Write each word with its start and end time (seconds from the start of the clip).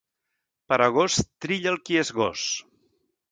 Per 0.71 0.77
agost 0.85 1.29
trilla 1.45 1.71
el 1.73 1.79
qui 1.89 2.01
és 2.05 2.11
gos. 2.21 2.47